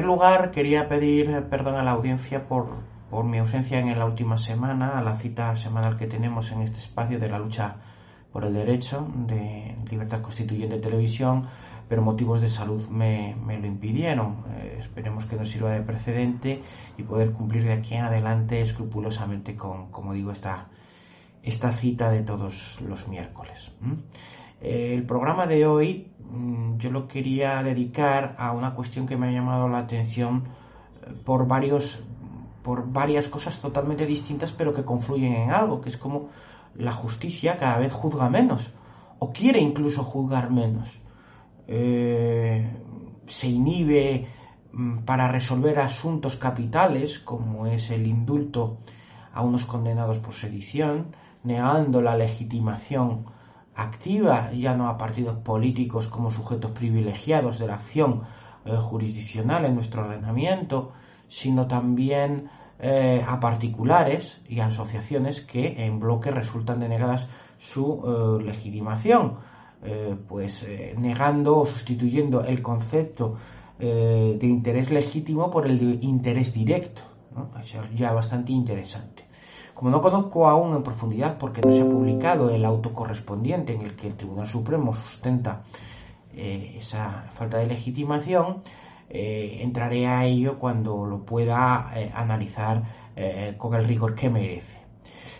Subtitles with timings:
[0.00, 2.68] primer lugar, quería pedir perdón a la audiencia por,
[3.10, 6.78] por mi ausencia en la última semana, a la cita semanal que tenemos en este
[6.78, 7.76] espacio de la lucha
[8.32, 11.48] por el derecho de libertad constituyente de televisión,
[11.86, 14.36] pero motivos de salud me, lo impidieron.
[14.56, 16.62] Eh, esperemos que nos sirva de precedente
[16.96, 20.68] y poder cumplir de aquí en adelante escrupulosamente con, como digo, esta,
[21.42, 23.70] esta cita de todos los miércoles.
[23.82, 23.96] Eh,
[24.60, 29.32] el programa de hoy mm, yo lo quería dedicar a una cuestión que me ha
[29.32, 30.44] llamado la atención
[31.02, 32.02] eh, por varios
[32.62, 36.28] por varias cosas totalmente distintas pero que confluyen en algo, que es como
[36.74, 38.72] la justicia cada vez juzga menos
[39.18, 41.00] o quiere incluso juzgar menos.
[41.66, 42.70] Eh,
[43.26, 44.26] se inhibe
[44.72, 48.76] mm, para resolver asuntos capitales como es el indulto
[49.32, 53.26] a unos condenados por sedición, negando la legitimación
[53.82, 58.22] activa ya no a partidos políticos como sujetos privilegiados de la acción
[58.64, 60.92] eh, jurisdiccional en nuestro ordenamiento,
[61.28, 67.26] sino también eh, a particulares y asociaciones que en bloque resultan denegadas
[67.58, 69.36] su eh, legitimación,
[70.28, 70.66] pues
[70.98, 73.38] negando o sustituyendo el concepto
[73.78, 77.00] de interés legítimo por el de interés directo.
[77.64, 79.19] Es ya bastante interesante.
[79.80, 83.80] Como no conozco aún en profundidad porque no se ha publicado el auto correspondiente en
[83.80, 85.62] el que el Tribunal Supremo sustenta
[86.34, 88.58] eh, esa falta de legitimación,
[89.08, 92.82] eh, entraré a ello cuando lo pueda eh, analizar
[93.56, 94.80] con el rigor que merece.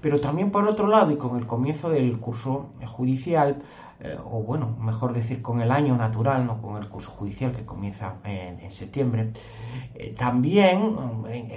[0.00, 3.62] Pero también por otro lado y con el comienzo del curso judicial,
[4.24, 8.16] o bueno, mejor decir con el año natural, no con el curso judicial que comienza
[8.24, 9.32] en septiembre,
[10.16, 10.96] también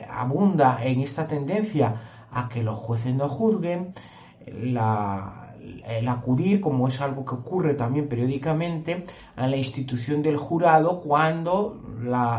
[0.10, 3.94] abunda en esta tendencia a que los jueces no juzguen,
[4.46, 4.78] el
[6.08, 9.06] acudir, como es algo que ocurre también periódicamente,
[9.36, 11.82] a la institución del jurado cuando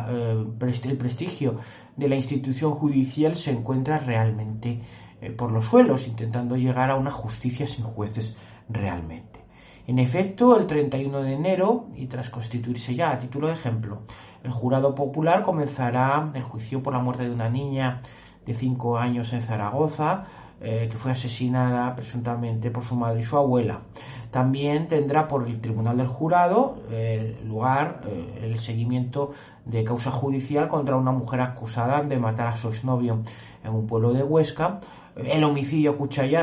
[0.09, 0.47] eh,
[0.85, 1.57] el prestigio
[1.97, 4.83] de la institución judicial se encuentra realmente
[5.21, 8.37] eh, por los suelos, intentando llegar a una justicia sin jueces
[8.69, 9.41] realmente.
[9.89, 14.03] En efecto, el 31 de enero, y tras constituirse ya a título de ejemplo,
[14.45, 18.03] el jurado popular comenzará el juicio por la muerte de una niña
[18.49, 20.25] de cinco años en Zaragoza,
[20.63, 23.83] eh, que fue asesinada presuntamente por su madre y su abuela.
[24.31, 29.33] También tendrá por el Tribunal del Jurado eh, lugar eh, el seguimiento
[29.67, 33.23] de causa judicial contra una mujer acusada de matar a su exnovio
[33.63, 34.81] en un pueblo de Huesca,
[35.15, 35.99] el homicidio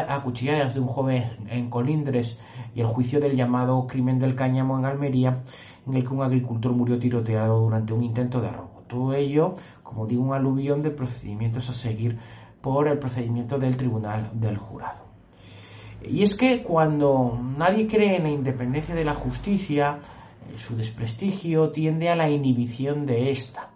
[0.08, 2.38] a cuchilladas de un joven en Colindres
[2.76, 5.42] y el juicio del llamado crimen del cáñamo en Almería,
[5.88, 8.84] en el que un agricultor murió tiroteado durante un intento de robo.
[8.88, 12.20] Todo ello como digo, un aluvión de procedimientos a seguir
[12.60, 15.06] por el procedimiento del tribunal del jurado.
[16.04, 20.00] Y es que cuando nadie cree en la independencia de la justicia,
[20.50, 23.70] eh, su desprestigio tiende a la inhibición de ésta.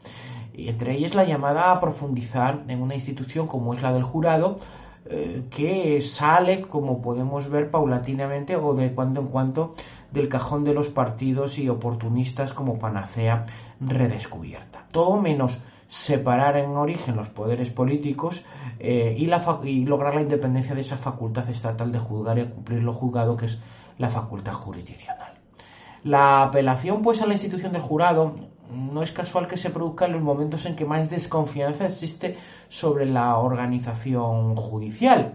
[0.54, 4.60] Y entre ellas la llamada a profundizar en una institución como es la del jurado,
[5.06, 9.76] eh, que sale, como podemos ver, paulatinamente o de cuando en cuando
[10.12, 13.46] del cajón de los partidos y oportunistas como panacea
[13.80, 14.86] redescubierta.
[14.92, 18.46] Todo menos separar en origen los poderes políticos
[18.80, 19.30] eh, y,
[19.68, 23.48] y, lograr la independencia de esa facultad estatal de juzgar y cumplir lo juzgado que
[23.48, 23.60] es
[23.98, 25.34] la facultad jurisdiccional.
[26.04, 28.36] La apelación pues a la institución del jurado
[28.72, 32.38] no es casual que se produzca en los momentos en que más desconfianza existe
[32.70, 35.32] sobre la organización judicial.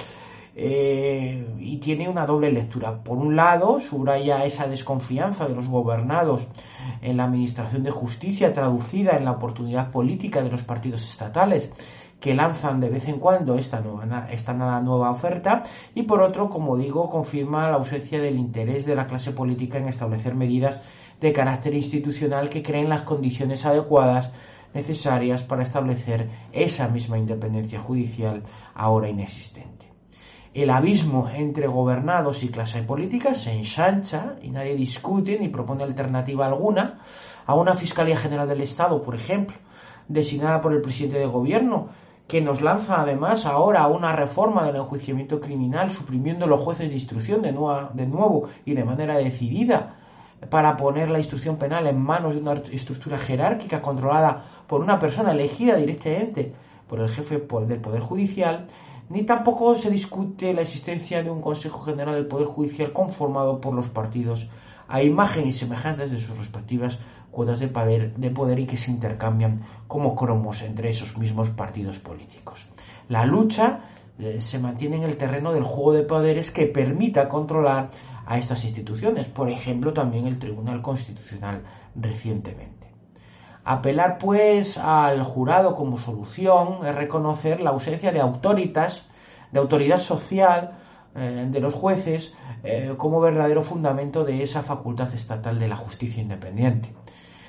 [0.56, 3.02] Eh, y tiene una doble lectura.
[3.02, 6.46] Por un lado, subraya esa desconfianza de los gobernados
[7.02, 11.70] en la administración de justicia traducida en la oportunidad política de los partidos estatales
[12.20, 15.64] que lanzan de vez en cuando esta, nueva, esta nueva oferta
[15.94, 19.88] y por otro, como digo, confirma la ausencia del interés de la clase política en
[19.88, 20.82] establecer medidas
[21.20, 24.30] de carácter institucional que creen las condiciones adecuadas
[24.72, 28.42] necesarias para establecer esa misma independencia judicial
[28.74, 29.93] ahora inexistente
[30.54, 36.46] el abismo entre gobernados y clase política se ensancha y nadie discute ni propone alternativa
[36.46, 37.00] alguna
[37.44, 39.56] a una Fiscalía General del Estado, por ejemplo,
[40.06, 41.88] designada por el presidente de gobierno,
[42.28, 47.42] que nos lanza además ahora una reforma del enjuiciamiento criminal, suprimiendo los jueces de instrucción
[47.42, 49.96] de nuevo y de manera decidida
[50.48, 55.32] para poner la instrucción penal en manos de una estructura jerárquica controlada por una persona
[55.32, 56.54] elegida directamente
[56.88, 58.66] por el jefe del Poder Judicial
[59.08, 63.74] ni tampoco se discute la existencia de un Consejo General del Poder Judicial conformado por
[63.74, 64.48] los partidos
[64.88, 66.98] a imagen y semejantes de sus respectivas
[67.30, 71.98] cuotas de poder, de poder y que se intercambian como cromos entre esos mismos partidos
[71.98, 72.66] políticos.
[73.08, 73.80] La lucha
[74.18, 77.90] eh, se mantiene en el terreno del juego de poderes que permita controlar
[78.26, 81.64] a estas instituciones, por ejemplo también el Tribunal Constitucional
[81.94, 82.93] recientemente.
[83.66, 89.06] Apelar pues al jurado como solución es reconocer la ausencia de autoritas,
[89.52, 90.72] de autoridad social
[91.16, 96.20] eh, de los jueces eh, como verdadero fundamento de esa facultad estatal de la justicia
[96.20, 96.92] independiente.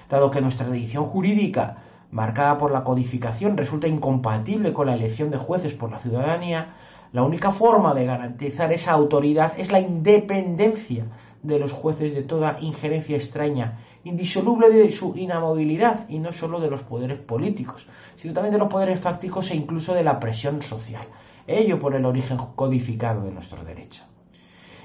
[0.09, 5.37] Dado que nuestra tradición jurídica, marcada por la codificación, resulta incompatible con la elección de
[5.37, 6.75] jueces por la ciudadanía,
[7.11, 11.07] la única forma de garantizar esa autoridad es la independencia
[11.43, 16.69] de los jueces de toda injerencia extraña indisoluble de su inamovilidad y no solo de
[16.69, 21.05] los poderes políticos, sino también de los poderes fácticos e incluso de la presión social.
[21.47, 24.03] Ello por el origen codificado de nuestro derecho.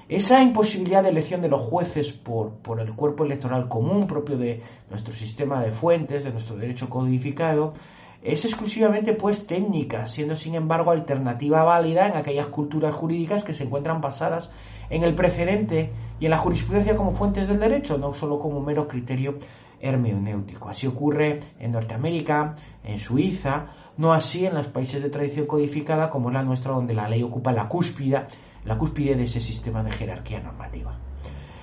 [0.08, 4.62] Esa imposibilidad de elección de los jueces por, por el cuerpo electoral común propio de
[4.88, 7.74] nuestro sistema de fuentes, de nuestro derecho codificado,
[8.22, 13.64] es exclusivamente pues técnica, siendo sin embargo alternativa válida en aquellas culturas jurídicas que se
[13.64, 14.50] encuentran basadas
[14.90, 18.88] en el precedente y en la jurisprudencia como fuentes del derecho, no solo como mero
[18.88, 19.38] criterio
[19.80, 20.68] hermenéutico.
[20.68, 26.30] Así ocurre en Norteamérica, en Suiza, no así en los países de tradición codificada como
[26.30, 28.26] la nuestra, donde la ley ocupa la cúspide,
[28.64, 30.98] la cúspide de ese sistema de jerarquía normativa.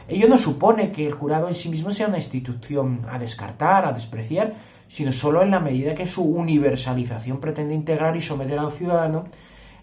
[0.07, 3.91] Ello no supone que el jurado en sí mismo sea una institución a descartar, a
[3.91, 4.55] despreciar,
[4.89, 9.25] sino solo en la medida que su universalización pretende integrar y someter al ciudadano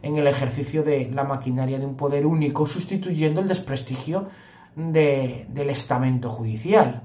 [0.03, 4.29] en el ejercicio de la maquinaria de un poder único, sustituyendo el desprestigio
[4.77, 7.03] del estamento judicial.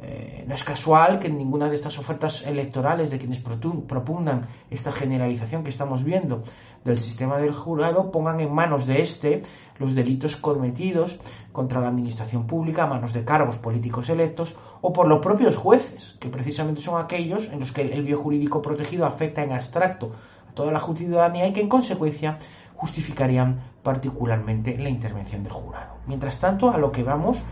[0.00, 5.64] Eh, no es casual que ninguna de estas ofertas electorales de quienes propugnan esta generalización
[5.64, 6.44] que estamos viendo
[6.84, 9.42] del sistema del jurado pongan en manos de este
[9.78, 11.18] los delitos cometidos
[11.50, 16.16] contra la administración pública a manos de cargos políticos electos o por los propios jueces,
[16.20, 20.12] que precisamente son aquellos en los que el biojurídico protegido afecta en abstracto
[20.48, 22.38] a toda la ciudadanía y que en consecuencia
[22.76, 25.94] justificarían particularmente la intervención del jurado.
[26.06, 27.42] Mientras tanto, a lo que vamos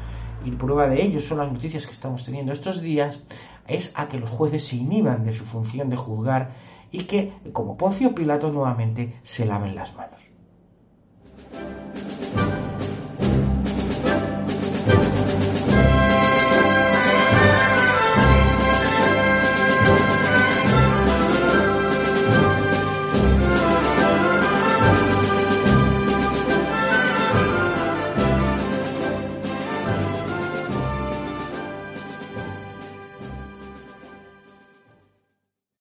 [0.46, 3.20] y prueba de ello son las noticias que estamos teniendo estos días,
[3.66, 6.52] es a que los jueces se inhiban de su función de juzgar
[6.93, 10.35] y que, como Poncio Pilato, nuevamente se laven las manos.